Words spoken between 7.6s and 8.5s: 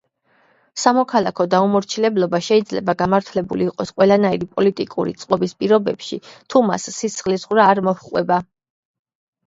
არ მოჰყვება.